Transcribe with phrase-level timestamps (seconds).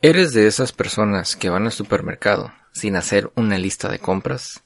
[0.00, 4.62] ¿Eres de esas personas que van al supermercado sin hacer una lista de compras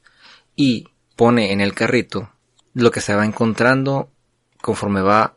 [0.57, 2.33] y pone en el carrito
[2.75, 4.11] lo que se va encontrando
[4.61, 5.37] conforme va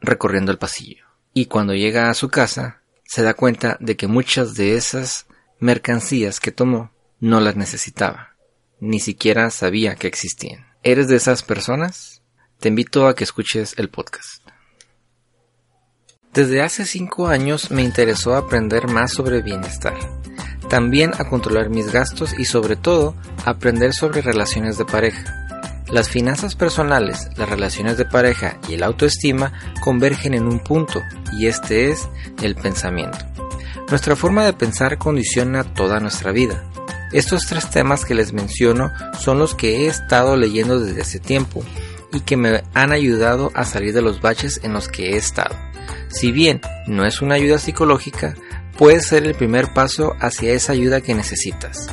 [0.00, 1.04] recorriendo el pasillo?
[1.34, 5.26] Y cuando llega a su casa se da cuenta de que muchas de esas
[5.60, 8.34] mercancías que tomó no las necesitaba,
[8.80, 10.66] ni siquiera sabía que existían.
[10.82, 12.22] ¿Eres de esas personas?
[12.60, 14.47] Te invito a que escuches el podcast.
[16.38, 19.98] Desde hace 5 años me interesó aprender más sobre bienestar,
[20.68, 25.34] también a controlar mis gastos y sobre todo aprender sobre relaciones de pareja.
[25.90, 31.48] Las finanzas personales, las relaciones de pareja y el autoestima convergen en un punto y
[31.48, 32.08] este es
[32.40, 33.18] el pensamiento.
[33.90, 36.62] Nuestra forma de pensar condiciona toda nuestra vida.
[37.12, 41.64] Estos tres temas que les menciono son los que he estado leyendo desde hace tiempo
[42.12, 45.56] y que me han ayudado a salir de los baches en los que he estado.
[46.08, 48.34] Si bien no es una ayuda psicológica,
[48.76, 51.88] puede ser el primer paso hacia esa ayuda que necesitas.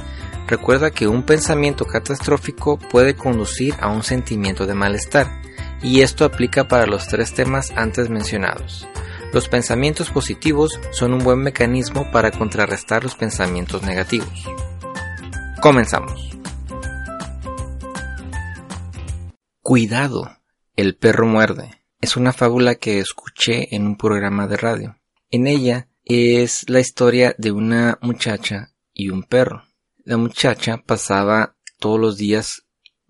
[0.47, 5.41] Recuerda que un pensamiento catastrófico puede conducir a un sentimiento de malestar,
[5.81, 8.87] y esto aplica para los tres temas antes mencionados.
[9.33, 14.47] Los pensamientos positivos son un buen mecanismo para contrarrestar los pensamientos negativos.
[15.61, 16.37] Comenzamos.
[19.61, 20.29] Cuidado,
[20.75, 24.99] el perro muerde es una fábula que escuché en un programa de radio.
[25.31, 29.63] En ella es la historia de una muchacha y un perro.
[30.03, 32.61] La muchacha pasaba todos los días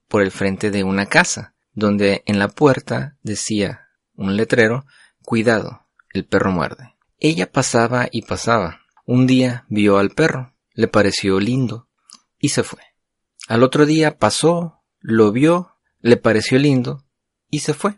[0.07, 4.85] por el frente de una casa, donde en la puerta decía un letrero,
[5.23, 6.95] cuidado, el perro muerde.
[7.19, 8.79] Ella pasaba y pasaba.
[9.05, 11.89] Un día vio al perro, le pareció lindo
[12.39, 12.79] y se fue.
[13.50, 17.03] Al otro día pasó, lo vio, le pareció lindo
[17.50, 17.95] y se fue.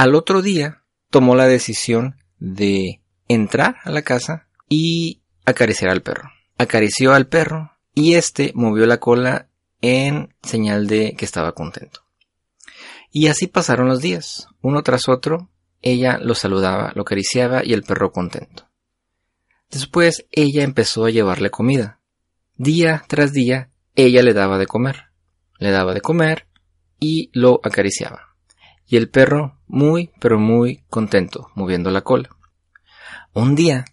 [0.00, 6.30] Al otro día tomó la decisión de entrar a la casa y acariciar al perro.
[6.56, 9.50] Acarició al perro y éste movió la cola
[9.82, 12.00] en señal de que estaba contento.
[13.12, 15.50] Y así pasaron los días, uno tras otro,
[15.82, 18.70] ella lo saludaba, lo acariciaba y el perro contento.
[19.70, 22.00] Después ella empezó a llevarle comida.
[22.56, 25.10] Día tras día ella le daba de comer,
[25.58, 26.46] le daba de comer
[26.98, 28.29] y lo acariciaba
[28.90, 32.28] y el perro muy, pero muy contento, moviendo la cola.
[33.32, 33.84] Un día,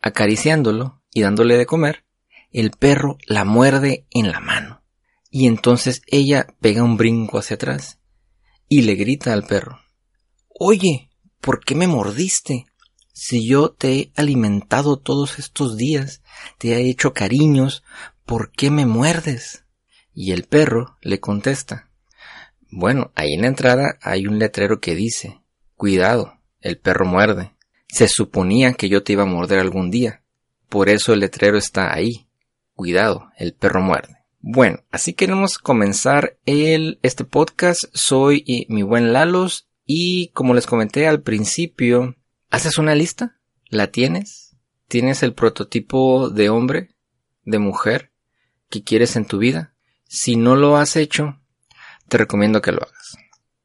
[0.00, 2.06] acariciándolo y dándole de comer,
[2.50, 4.82] el perro la muerde en la mano.
[5.30, 8.00] Y entonces ella pega un brinco hacia atrás
[8.66, 9.78] y le grita al perro,
[10.48, 11.10] Oye,
[11.42, 12.64] ¿por qué me mordiste?
[13.12, 16.22] Si yo te he alimentado todos estos días,
[16.56, 17.82] te he hecho cariños,
[18.24, 19.66] ¿por qué me muerdes?
[20.14, 21.89] Y el perro le contesta,
[22.70, 25.40] bueno, ahí en la entrada hay un letrero que dice,
[25.74, 27.52] cuidado, el perro muerde.
[27.88, 30.22] Se suponía que yo te iba a morder algún día.
[30.68, 32.28] Por eso el letrero está ahí.
[32.74, 34.18] Cuidado, el perro muerde.
[34.38, 37.84] Bueno, así queremos comenzar el, este podcast.
[37.92, 42.14] Soy eh, mi buen Lalos y como les comenté al principio,
[42.50, 43.40] ¿haces una lista?
[43.68, 44.56] ¿La tienes?
[44.86, 46.94] ¿Tienes el prototipo de hombre,
[47.44, 48.12] de mujer
[48.68, 49.74] que quieres en tu vida?
[50.06, 51.39] Si no lo has hecho,
[52.10, 53.16] te recomiendo que lo hagas.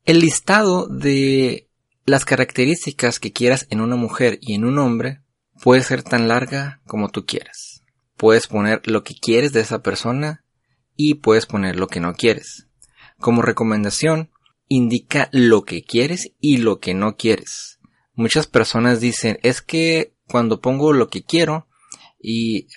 [0.05, 1.67] El listado de
[2.05, 5.21] las características que quieras en una mujer y en un hombre
[5.61, 7.83] puede ser tan larga como tú quieras.
[8.15, 10.45] Puedes poner lo que quieres de esa persona
[10.95, 12.67] y puedes poner lo que no quieres.
[13.19, 14.29] Como recomendación,
[14.67, 17.79] indica lo que quieres y lo que no quieres.
[18.13, 21.67] Muchas personas dicen, es que cuando pongo lo que quiero
[22.21, 22.67] y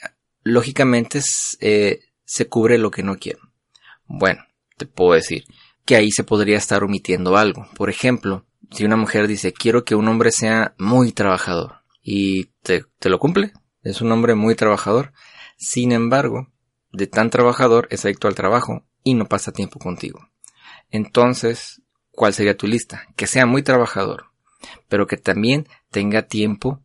[0.43, 1.21] lógicamente
[1.61, 3.41] eh, se cubre lo que no quiero.
[4.07, 4.48] Bueno,
[4.79, 5.45] te puedo decir
[5.85, 7.67] que ahí se podría estar omitiendo algo.
[7.75, 12.85] Por ejemplo, si una mujer dice quiero que un hombre sea muy trabajador y te,
[12.99, 13.53] te lo cumple,
[13.83, 15.13] es un hombre muy trabajador,
[15.57, 16.49] sin embargo,
[16.93, 20.29] de tan trabajador es adicto al trabajo y no pasa tiempo contigo.
[20.91, 23.07] Entonces, ¿cuál sería tu lista?
[23.17, 24.27] Que sea muy trabajador,
[24.89, 26.83] pero que también tenga tiempo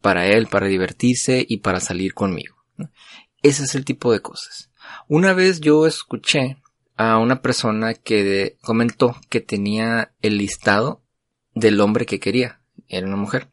[0.00, 2.56] para él, para divertirse y para salir conmigo.
[3.42, 4.70] Ese es el tipo de cosas.
[5.08, 6.58] Una vez yo escuché
[6.96, 11.02] a una persona que comentó que tenía el listado
[11.54, 12.60] del hombre que quería.
[12.88, 13.48] Era una mujer.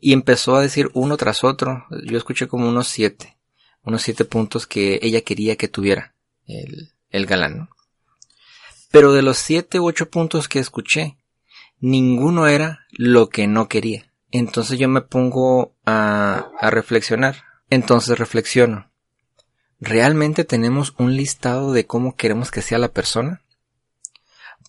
[0.00, 1.86] Y empezó a decir uno tras otro.
[2.04, 3.38] Yo escuché como unos siete.
[3.82, 6.14] Unos siete puntos que ella quería que tuviera
[6.46, 7.70] el, el galán.
[8.90, 11.16] Pero de los siete u ocho puntos que escuché,
[11.78, 14.12] ninguno era lo que no quería.
[14.30, 17.44] Entonces yo me pongo a, a reflexionar.
[17.70, 18.89] Entonces reflexiono.
[19.80, 23.42] ¿Realmente tenemos un listado de cómo queremos que sea la persona?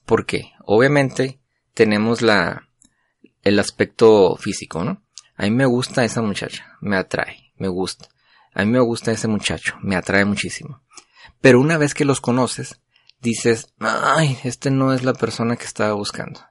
[0.06, 1.40] Porque, obviamente,
[1.74, 2.69] tenemos la,
[3.44, 5.04] el aspecto físico, ¿no?
[5.36, 8.08] A mí me gusta esa muchacha, me atrae, me gusta.
[8.54, 10.81] A mí me gusta ese muchacho, me atrae muchísimo.
[11.42, 12.80] Pero una vez que los conoces,
[13.19, 16.42] dices, ay, este no es la persona que estaba buscando.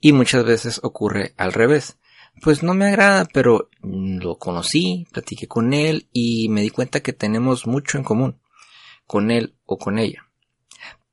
[0.00, 1.96] Y muchas veces ocurre al revés.
[2.40, 7.12] Pues no me agrada, pero lo conocí, platiqué con él y me di cuenta que
[7.12, 8.40] tenemos mucho en común
[9.06, 10.28] con él o con ella.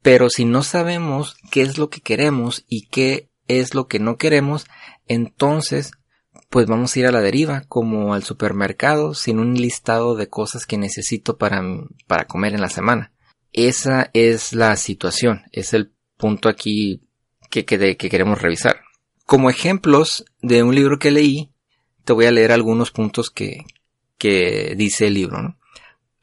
[0.01, 4.17] Pero si no sabemos qué es lo que queremos y qué es lo que no
[4.17, 4.65] queremos,
[5.07, 5.91] entonces
[6.49, 10.65] pues vamos a ir a la deriva, como al supermercado, sin un listado de cosas
[10.65, 11.61] que necesito para,
[12.07, 13.13] para comer en la semana.
[13.53, 17.03] Esa es la situación, es el punto aquí
[17.49, 18.81] que, que, que queremos revisar.
[19.29, 21.51] Como ejemplos de un libro que leí,
[22.03, 23.63] te voy a leer algunos puntos que,
[24.17, 25.55] que dice el libro.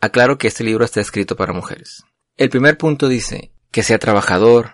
[0.00, 2.02] Aclaro que este libro está escrito para mujeres.
[2.36, 4.72] El primer punto dice que sea trabajador,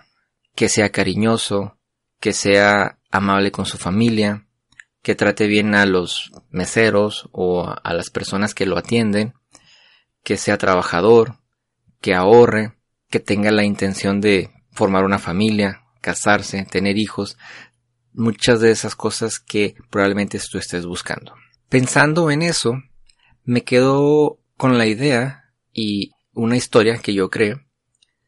[0.55, 1.77] que sea cariñoso,
[2.19, 4.47] que sea amable con su familia,
[5.03, 9.35] que trate bien a los meseros o a las personas que lo atienden,
[10.23, 11.37] que sea trabajador,
[12.01, 12.73] que ahorre,
[13.11, 17.37] que tenga la intención de formar una familia, casarse, tener hijos,
[18.13, 21.33] muchas de esas cosas que probablemente tú estés buscando.
[21.69, 22.73] Pensando en eso,
[23.43, 27.61] me quedo con la idea y una historia que yo creo.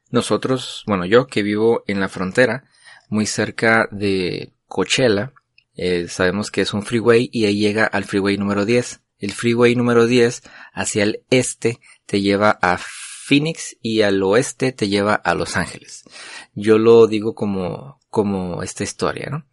[0.09, 2.65] Nosotros, bueno, yo que vivo en la frontera,
[3.09, 5.33] muy cerca de Coachella,
[5.75, 9.01] eh, sabemos que es un freeway y ahí llega al freeway número 10.
[9.19, 10.43] El freeway número 10
[10.73, 12.79] hacia el este te lleva a
[13.25, 16.03] Phoenix y al oeste te lleva a Los Ángeles.
[16.53, 19.45] Yo lo digo como, como esta historia, ¿no?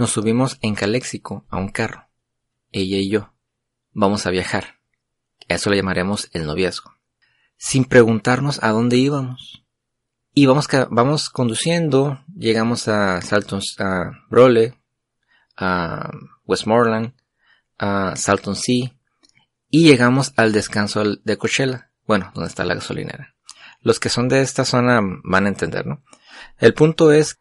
[0.00, 2.08] Nos subimos en Caléxico a un carro.
[2.72, 3.34] Ella y yo.
[3.92, 4.78] Vamos a viajar.
[5.46, 6.94] A eso le llamaremos el noviazgo.
[7.58, 9.62] Sin preguntarnos a dónde íbamos.
[10.32, 14.80] Y vamos, vamos conduciendo, llegamos a Salton, a Brole,
[15.58, 16.10] a
[16.46, 17.12] Westmoreland,
[17.76, 18.96] a Salton Sea,
[19.68, 23.34] y llegamos al descanso de Coachella, bueno, donde está la gasolinera.
[23.82, 26.02] Los que son de esta zona van a entender, ¿no?
[26.56, 27.38] El punto es,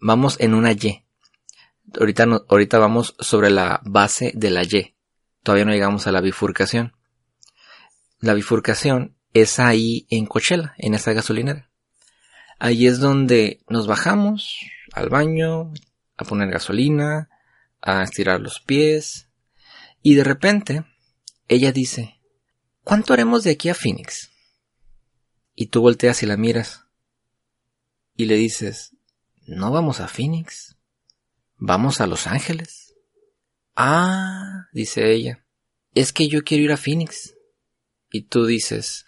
[0.00, 1.05] vamos en una Y.
[1.98, 4.94] Ahorita, no, ahorita vamos sobre la base de la Y.
[5.42, 6.94] Todavía no llegamos a la bifurcación.
[8.20, 11.70] La bifurcación es ahí en Coachella, en esa gasolinera.
[12.58, 14.56] Ahí es donde nos bajamos
[14.92, 15.72] al baño,
[16.16, 17.28] a poner gasolina,
[17.82, 19.28] a estirar los pies.
[20.02, 20.84] Y de repente,
[21.48, 22.18] ella dice,
[22.82, 24.30] ¿cuánto haremos de aquí a Phoenix?
[25.54, 26.86] Y tú volteas y la miras.
[28.16, 28.96] Y le dices,
[29.46, 30.75] no vamos a Phoenix.
[31.58, 32.94] Vamos a Los Ángeles.
[33.74, 35.44] Ah, dice ella,
[35.94, 37.34] es que yo quiero ir a Phoenix.
[38.10, 39.04] Y tú dices,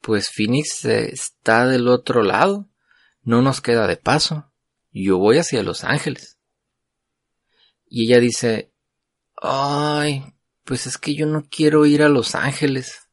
[0.00, 2.68] pues Phoenix está del otro lado.
[3.22, 4.50] No nos queda de paso.
[4.92, 6.38] Yo voy hacia Los Ángeles.
[7.86, 8.72] Y ella dice,
[9.40, 13.08] ay, pues es que yo no quiero ir a Los Ángeles.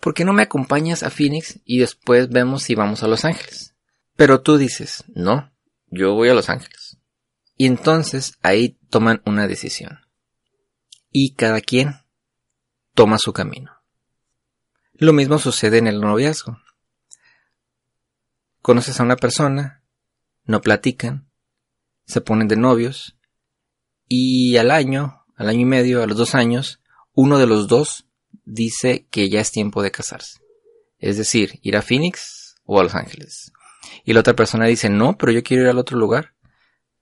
[0.00, 3.74] ¿Por qué no me acompañas a Phoenix y después vemos si vamos a Los Ángeles?
[4.14, 5.52] Pero tú dices, no,
[5.88, 6.98] yo voy a Los Ángeles.
[7.56, 10.00] Y entonces ahí toman una decisión.
[11.10, 11.94] Y cada quien
[12.94, 13.72] toma su camino.
[14.94, 16.58] Lo mismo sucede en el noviazgo.
[18.62, 19.82] Conoces a una persona,
[20.44, 21.30] no platican,
[22.06, 23.16] se ponen de novios,
[24.08, 26.80] y al año, al año y medio, a los dos años,
[27.14, 28.06] uno de los dos
[28.44, 30.40] dice que ya es tiempo de casarse.
[30.98, 33.52] Es decir, ir a Phoenix o a Los Ángeles.
[34.04, 36.34] Y la otra persona dice, no, pero yo quiero ir al otro lugar.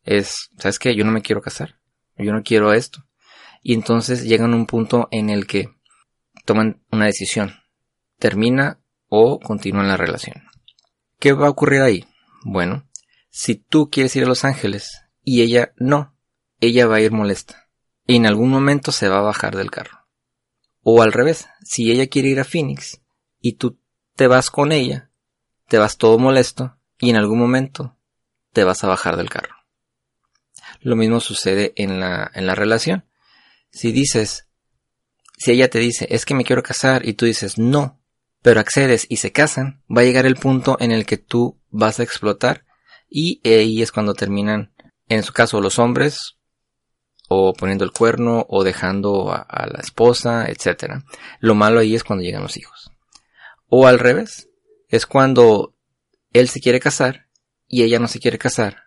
[0.05, 0.95] Es, ¿sabes qué?
[0.95, 1.81] Yo no me quiero casar.
[2.17, 3.05] Yo no quiero esto.
[3.63, 5.69] Y entonces llegan a un punto en el que
[6.45, 7.55] toman una decisión.
[8.19, 10.45] Termina o continúa la relación.
[11.19, 12.07] ¿Qué va a ocurrir ahí?
[12.45, 12.87] Bueno,
[13.31, 16.15] si tú quieres ir a Los Ángeles y ella no,
[16.61, 17.69] ella va a ir molesta.
[18.07, 20.07] Y en algún momento se va a bajar del carro.
[20.83, 23.01] O al revés, si ella quiere ir a Phoenix
[23.41, 23.81] y tú
[24.15, 25.11] te vas con ella,
[25.69, 27.97] te vas todo molesto y en algún momento
[28.53, 29.64] te vas a bajar del carro.
[30.85, 33.07] Lo mismo sucede en la, en la relación.
[33.71, 34.47] Si dices,
[35.37, 38.01] si ella te dice, es que me quiero casar y tú dices, no,
[38.43, 41.99] pero accedes y se casan, va a llegar el punto en el que tú vas
[41.99, 42.67] a explotar
[43.09, 44.75] y ahí es cuando terminan,
[45.09, 46.37] en su caso los hombres
[47.29, 51.03] o poniendo el cuerno o dejando a, la esposa, etc.
[51.41, 52.91] Lo malo ahí es cuando llegan los hijos.
[53.69, 54.51] O al revés,
[54.91, 55.75] es cuando
[56.35, 57.29] él se quiere casar
[57.67, 58.83] y ella no se quiere casar.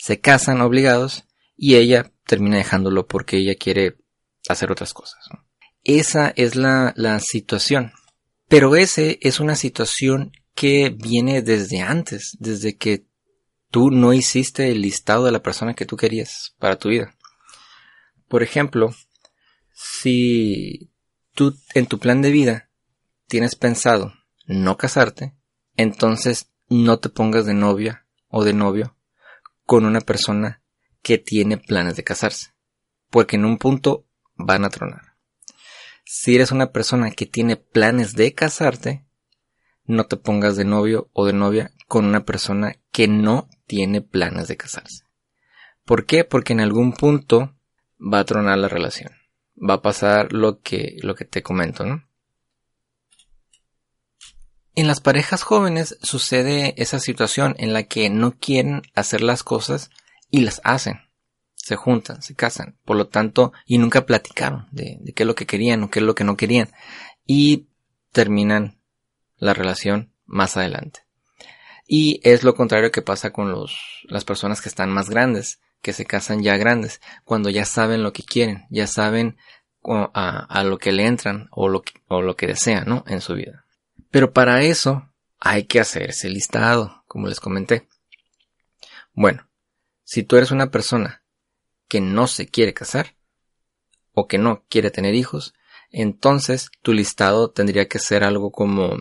[0.00, 1.27] Se casan obligados
[1.58, 3.96] y ella termina dejándolo porque ella quiere
[4.48, 5.18] hacer otras cosas.
[5.82, 7.92] Esa es la, la situación.
[8.48, 13.06] Pero ese es una situación que viene desde antes, desde que
[13.70, 17.16] tú no hiciste el listado de la persona que tú querías para tu vida.
[18.28, 18.94] Por ejemplo,
[19.72, 20.90] si
[21.34, 22.70] tú en tu plan de vida
[23.26, 24.14] tienes pensado
[24.46, 25.34] no casarte,
[25.76, 28.96] entonces no te pongas de novia o de novio
[29.64, 30.62] con una persona
[31.08, 32.52] que tiene planes de casarse,
[33.08, 35.16] porque en un punto van a tronar.
[36.04, 39.06] Si eres una persona que tiene planes de casarte,
[39.86, 44.48] no te pongas de novio o de novia con una persona que no tiene planes
[44.48, 45.04] de casarse.
[45.86, 46.24] ¿Por qué?
[46.24, 47.56] Porque en algún punto
[47.98, 49.12] va a tronar la relación.
[49.56, 52.06] Va a pasar lo que, lo que te comento, ¿no?
[54.74, 59.88] En las parejas jóvenes sucede esa situación en la que no quieren hacer las cosas
[60.30, 61.00] y las hacen.
[61.54, 65.46] Se juntan, se casan, por lo tanto, y nunca platicaron de, qué es lo que
[65.46, 66.70] querían o qué es lo que no querían.
[67.26, 67.66] Y
[68.12, 68.80] terminan
[69.36, 71.00] la relación más adelante.
[71.86, 75.92] Y es lo contrario que pasa con los, las personas que están más grandes, que
[75.92, 79.36] se casan ya grandes, cuando ya saben lo que quieren, ya saben
[79.84, 83.04] a, a lo que le entran o lo, o lo que desean, ¿no?
[83.06, 83.64] En su vida.
[84.10, 85.08] Pero para eso
[85.40, 87.88] hay que hacer ese listado, como les comenté.
[89.12, 89.47] Bueno,
[90.08, 91.22] si tú eres una persona
[91.86, 93.16] que no se quiere casar
[94.12, 95.52] o que no quiere tener hijos,
[95.90, 98.96] entonces tu listado tendría que ser algo como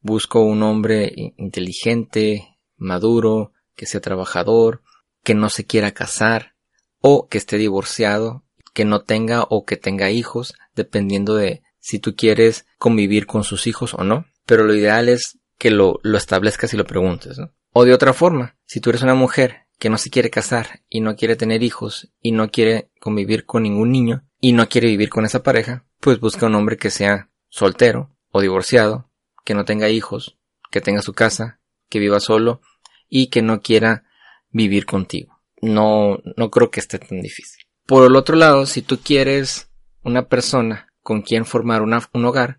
[0.00, 4.82] busco un hombre inteligente, maduro, que sea trabajador,
[5.22, 6.54] que no se quiera casar
[7.00, 12.16] o que esté divorciado, que no tenga o que tenga hijos, dependiendo de si tú
[12.16, 16.74] quieres convivir con sus hijos o no pero lo ideal es que lo, lo establezcas
[16.74, 17.52] y lo preguntes, ¿no?
[17.72, 21.00] O de otra forma, si tú eres una mujer que no se quiere casar y
[21.00, 25.10] no quiere tener hijos y no quiere convivir con ningún niño y no quiere vivir
[25.10, 29.10] con esa pareja, pues busca un hombre que sea soltero o divorciado,
[29.44, 30.38] que no tenga hijos,
[30.70, 32.60] que tenga su casa, que viva solo
[33.08, 34.04] y que no quiera
[34.50, 35.40] vivir contigo.
[35.60, 37.64] No, no creo que esté tan difícil.
[37.86, 39.68] Por el otro lado, si tú quieres
[40.02, 42.58] una persona con quien formar un hogar,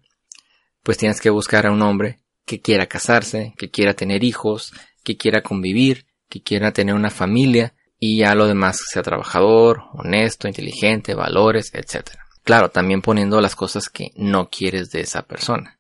[0.84, 4.72] pues tienes que buscar a un hombre que quiera casarse, que quiera tener hijos,
[5.04, 10.50] que quiera convivir, que quiera tener una familia y ya lo demás sea trabajador, honesto,
[10.50, 12.10] inteligente, valores, etc.
[12.44, 15.80] Claro, también poniendo las cosas que no quieres de esa persona.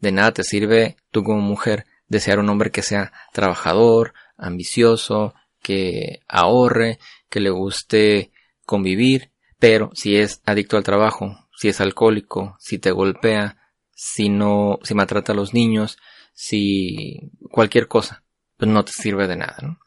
[0.00, 6.20] De nada te sirve tú como mujer desear un hombre que sea trabajador, ambicioso, que
[6.28, 6.98] ahorre,
[7.30, 8.30] que le guste
[8.66, 13.56] convivir, pero si es adicto al trabajo, si es alcohólico, si te golpea,
[13.90, 15.96] si no, si maltrata a los niños,
[16.34, 18.22] si cualquier cosa,
[18.58, 19.78] pues no te sirve de nada, ¿no?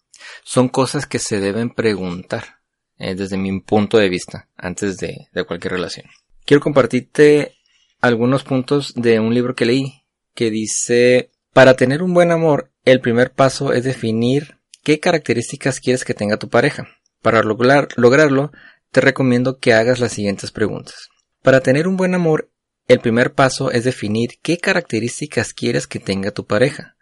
[0.44, 2.60] Son cosas que se deben preguntar
[2.98, 6.08] eh, desde mi punto de vista antes de, de cualquier relación.
[6.46, 7.56] Quiero compartirte
[8.02, 10.04] algunos puntos de un libro que leí
[10.38, 16.06] que dice, para tener un buen amor, el primer paso es definir qué características quieres
[16.06, 16.88] que tenga tu pareja.
[17.24, 18.52] Para lograr, lograrlo,
[18.92, 21.10] te recomiendo que hagas las siguientes preguntas.
[21.42, 22.52] Para tener un buen amor,
[22.88, 26.96] el primer paso es definir qué características quieres que tenga tu pareja.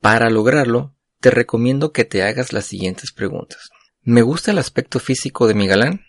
[0.00, 3.70] Para lograrlo, te recomiendo que te hagas las siguientes preguntas.
[4.02, 6.06] ¿Me gusta el aspecto físico de mi galán?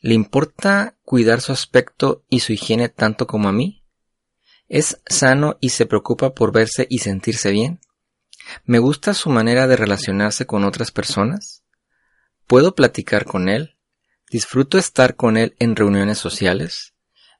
[0.00, 3.84] ¿Le importa cuidar su aspecto y su higiene tanto como a mí?
[4.68, 7.80] ¿Es sano y se preocupa por verse y sentirse bien?
[8.64, 11.64] ¿Me gusta su manera de relacionarse con otras personas?
[12.46, 13.76] ¿Puedo platicar con él?
[14.30, 16.94] ¿Disfruto estar con él en reuniones sociales?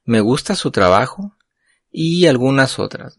[0.04, 1.36] me gusta su trabajo
[1.90, 3.18] y algunas otras,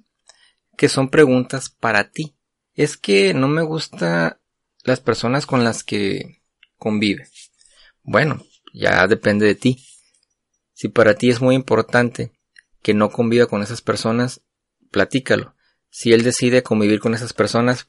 [0.78, 2.36] que son preguntas para ti.
[2.82, 4.42] Es que no me gusta
[4.84, 6.42] las personas con las que
[6.78, 7.28] convive.
[8.02, 9.86] Bueno, ya depende de ti.
[10.74, 12.32] Si para ti es muy importante
[12.82, 14.42] que no conviva con esas personas,
[14.90, 15.54] platícalo.
[15.92, 17.88] Si él decide convivir con esas personas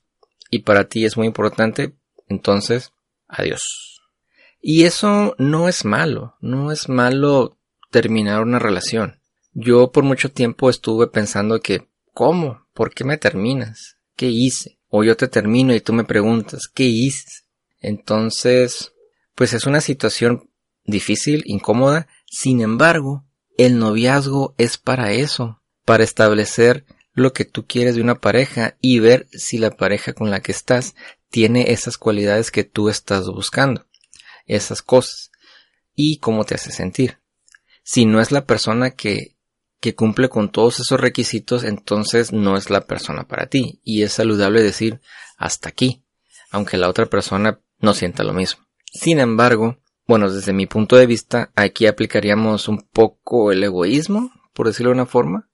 [0.50, 1.96] y para ti es muy importante,
[2.28, 2.92] entonces,
[3.28, 4.02] adiós.
[4.60, 7.56] Y eso no es malo, no es malo
[7.90, 9.22] terminar una relación.
[9.54, 12.66] Yo por mucho tiempo estuve pensando que, ¿cómo?
[12.74, 13.96] ¿Por qué me terminas?
[14.16, 14.81] ¿Qué hice?
[14.94, 17.24] O yo te termino y tú me preguntas, ¿qué hice?
[17.80, 18.92] Entonces,
[19.34, 20.50] pues es una situación
[20.84, 22.08] difícil, incómoda.
[22.26, 23.24] Sin embargo,
[23.56, 26.84] el noviazgo es para eso, para establecer
[27.14, 30.52] lo que tú quieres de una pareja y ver si la pareja con la que
[30.52, 30.94] estás
[31.30, 33.86] tiene esas cualidades que tú estás buscando,
[34.44, 35.30] esas cosas.
[35.94, 37.18] y cómo te hace sentir.
[37.82, 39.36] Si no es la persona que,
[39.82, 43.80] que cumple con todos esos requisitos, entonces no es la persona para ti.
[43.82, 45.00] Y es saludable decir
[45.36, 46.04] hasta aquí,
[46.52, 48.64] aunque la otra persona no sienta lo mismo.
[48.84, 54.68] Sin embargo, bueno, desde mi punto de vista, aquí aplicaríamos un poco el egoísmo, por
[54.68, 55.50] decirlo de una forma.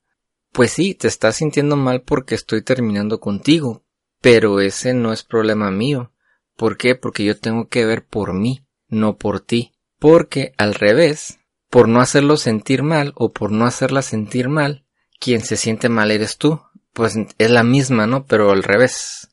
[0.53, 3.83] Pues sí, te estás sintiendo mal porque estoy terminando contigo,
[4.21, 6.13] pero ese no es problema mío.
[6.55, 6.97] ¿Por qué?
[6.97, 9.73] Porque yo tengo que ver por mí, no por ti.
[9.99, 11.38] Porque al revés,
[11.71, 14.85] por no hacerlo sentir mal o por no hacerla sentir mal,
[15.21, 16.61] quien se siente mal eres tú.
[16.93, 18.25] Pues es la misma, ¿no?
[18.27, 19.29] Pero al revés.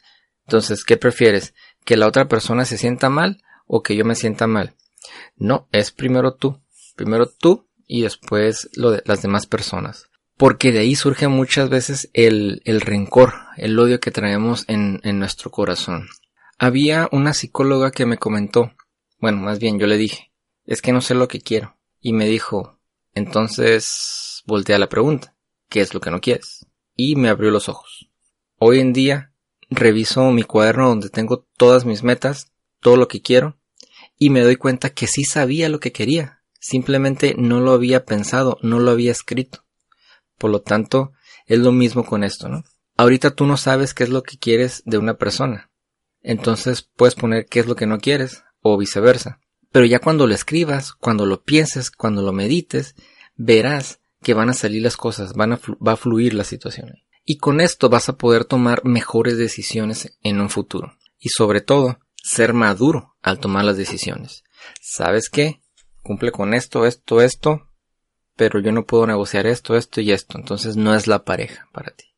[0.46, 1.54] Entonces, ¿qué prefieres?
[1.84, 4.75] ¿Que la otra persona se sienta mal o que yo me sienta mal?
[5.36, 6.62] No, es primero tú.
[6.96, 10.10] Primero tú y después lo de las demás personas.
[10.38, 15.20] Porque de ahí surge muchas veces el, el rencor, el odio que traemos en, en
[15.20, 16.08] nuestro corazón.
[16.58, 18.74] Había una psicóloga que me comentó,
[19.20, 20.32] bueno, más bien yo le dije,
[20.65, 21.77] es que no sé lo que quiero.
[22.05, 22.77] Y me dijo,
[23.15, 25.35] entonces voltea la pregunta,
[25.69, 26.67] ¿qué es lo que no quieres?
[26.95, 28.12] Y me abrió los ojos.
[28.59, 29.33] Hoy en día
[29.71, 33.57] reviso mi cuaderno donde tengo todas mis metas, todo lo que quiero,
[34.19, 38.59] y me doy cuenta que sí sabía lo que quería, simplemente no lo había pensado,
[38.62, 39.65] no lo había escrito.
[40.38, 41.12] Por lo tanto,
[41.47, 42.65] es lo mismo con esto, ¿no?
[42.97, 45.71] Ahorita tú no sabes qué es lo que quieres de una persona.
[46.21, 49.39] Entonces puedes poner qué es lo que no quieres, o viceversa.
[49.75, 52.96] Pero ya cuando lo escribas, cuando lo pienses, cuando lo medites,
[53.36, 56.94] verás que van a salir las cosas, van a va a fluir la situación.
[57.25, 60.98] Y con esto vas a poder tomar mejores decisiones en un futuro.
[61.20, 64.46] Y sobre todo, ser maduro al tomar las decisiones.
[64.79, 65.60] ¿Sabes qué?
[66.01, 67.67] Cumple con esto, esto, esto,
[68.38, 71.91] pero yo no puedo negociar esto, esto y esto, entonces no es la pareja para
[71.91, 72.15] ti.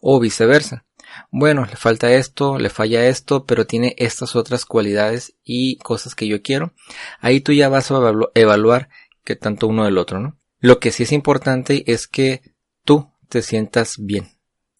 [0.00, 0.86] O viceversa.
[1.30, 6.26] Bueno, le falta esto, le falla esto, pero tiene estas otras cualidades y cosas que
[6.26, 6.72] yo quiero.
[7.20, 8.88] Ahí tú ya vas a evaluar
[9.24, 10.38] que tanto uno del otro, ¿no?
[10.60, 12.42] Lo que sí es importante es que
[12.84, 14.28] tú te sientas bien.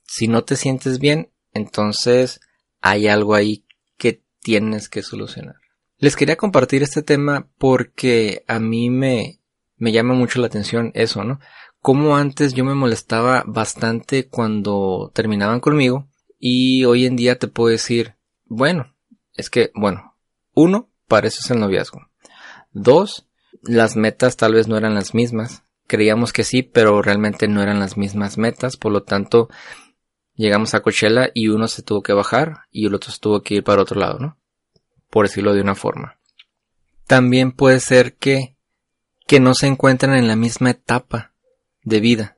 [0.03, 2.41] Si no te sientes bien, entonces
[2.81, 3.65] hay algo ahí
[3.97, 5.57] que tienes que solucionar.
[5.99, 9.41] Les quería compartir este tema porque a mí me,
[9.77, 11.41] me llama mucho la atención eso, ¿no?
[11.81, 16.08] Como antes yo me molestaba bastante cuando terminaban conmigo
[16.39, 18.15] y hoy en día te puedo decir,
[18.47, 18.95] bueno,
[19.35, 20.15] es que, bueno,
[20.55, 22.09] uno, para eso es el noviazgo.
[22.73, 23.27] Dos,
[23.63, 25.65] las metas tal vez no eran las mismas.
[25.87, 29.49] Creíamos que sí, pero realmente no eran las mismas metas, por lo tanto,
[30.35, 33.57] llegamos a Coachella y uno se tuvo que bajar y el otro se tuvo que
[33.57, 34.39] ir para otro lado, ¿no?
[35.11, 36.19] Por decirlo de una forma.
[37.07, 38.57] También puede ser que,
[39.27, 41.33] que no se encuentran en la misma etapa
[41.83, 42.38] de vida.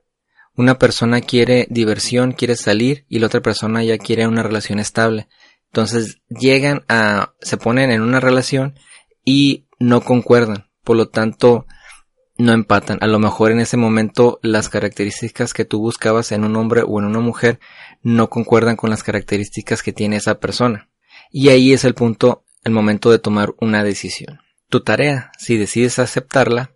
[0.61, 5.27] Una persona quiere diversión, quiere salir y la otra persona ya quiere una relación estable.
[5.69, 8.75] Entonces llegan a, se ponen en una relación
[9.25, 10.67] y no concuerdan.
[10.85, 11.65] Por lo tanto,
[12.37, 12.99] no empatan.
[13.01, 16.99] A lo mejor en ese momento las características que tú buscabas en un hombre o
[16.99, 17.59] en una mujer
[18.03, 20.91] no concuerdan con las características que tiene esa persona.
[21.31, 24.41] Y ahí es el punto, el momento de tomar una decisión.
[24.69, 26.75] Tu tarea, si decides aceptarla,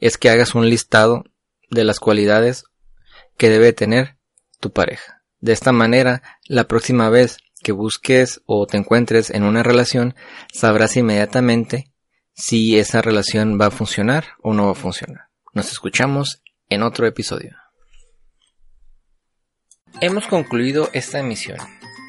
[0.00, 1.22] es que hagas un listado
[1.70, 2.64] de las cualidades
[3.40, 4.18] que debe tener
[4.60, 5.22] tu pareja.
[5.38, 10.14] De esta manera, la próxima vez que busques o te encuentres en una relación,
[10.52, 11.90] sabrás inmediatamente
[12.34, 15.30] si esa relación va a funcionar o no va a funcionar.
[15.54, 17.56] Nos escuchamos en otro episodio.
[20.02, 21.56] Hemos concluido esta emisión.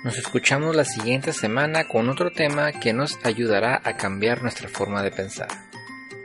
[0.04, 5.02] Nos escuchamos la siguiente semana con otro tema que nos ayudará a cambiar nuestra forma
[5.02, 5.71] de pensar.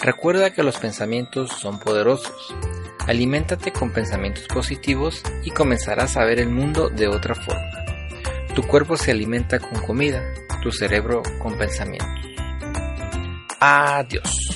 [0.01, 2.55] Recuerda que los pensamientos son poderosos
[3.07, 7.71] Aliméntate con pensamientos positivos y comenzarás a ver el mundo de otra forma.
[8.53, 10.25] Tu cuerpo se alimenta con comida,
[10.61, 12.27] tu cerebro con pensamientos.
[13.61, 14.56] Adiós.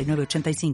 [0.03, 0.73] 85